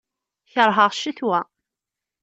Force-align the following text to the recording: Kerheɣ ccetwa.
Kerheɣ 0.51 0.89
ccetwa. 0.95 1.39